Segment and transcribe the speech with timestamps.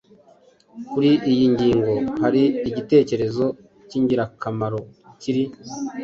[0.89, 3.45] Kuri iyi ngingo, hari igitekerezo
[3.89, 4.79] cy’ingirakamaro
[5.21, 5.43] kiri